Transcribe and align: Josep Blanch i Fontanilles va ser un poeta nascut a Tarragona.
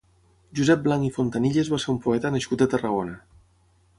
Josep 0.59 0.79
Blanch 0.87 1.09
i 1.09 1.11
Fontanilles 1.17 1.69
va 1.75 1.79
ser 1.85 1.93
un 1.95 2.01
poeta 2.07 2.33
nascut 2.37 2.65
a 2.67 2.71
Tarragona. 2.75 3.17